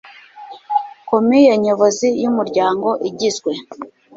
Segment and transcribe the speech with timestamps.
[1.09, 3.51] Komiye nyobozi y umuryango igizwe